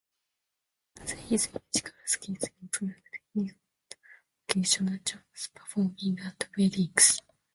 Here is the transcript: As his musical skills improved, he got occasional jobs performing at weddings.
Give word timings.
As 0.99 1.11
his 1.11 1.47
musical 1.53 1.93
skills 2.05 2.49
improved, 2.59 3.19
he 3.35 3.45
got 3.49 3.95
occasional 4.49 4.97
jobs 5.05 5.49
performing 5.53 6.17
at 6.25 6.47
weddings. 6.57 7.21